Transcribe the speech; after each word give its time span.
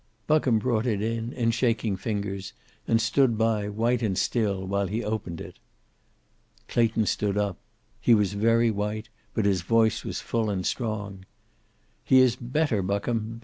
Buckham 0.25 0.57
brought 0.57 0.87
it 0.87 0.99
in 0.99 1.31
in 1.31 1.51
shaking 1.51 1.95
fingers, 1.95 2.53
and 2.87 2.99
stood 2.99 3.37
by, 3.37 3.69
white 3.69 4.01
and 4.01 4.17
still, 4.17 4.65
while 4.65 4.87
he 4.87 5.03
opened 5.03 5.39
it. 5.39 5.59
Clayton 6.67 7.05
stood 7.05 7.37
up. 7.37 7.59
He 7.99 8.15
was 8.15 8.33
very 8.33 8.71
white, 8.71 9.09
but 9.35 9.45
his 9.45 9.61
voice 9.61 10.03
was 10.03 10.19
full 10.19 10.49
and 10.49 10.65
strong. 10.65 11.25
"He 12.03 12.17
is 12.19 12.35
better, 12.35 12.81
Buckham! 12.81 13.39